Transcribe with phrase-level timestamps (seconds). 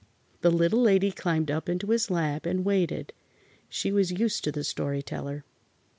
[0.41, 3.13] The Little Lady climbed up into his lap and waited.
[3.69, 5.45] She was used to the Story Teller.